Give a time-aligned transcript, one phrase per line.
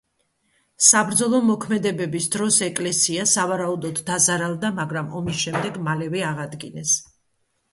[0.85, 6.97] საბრძოლო მოქმედებების დროს ეკლესია, სავარაუდოდ დაზარალდა, მაგრამ ომის შემდეგ მალევე აღადგინეს.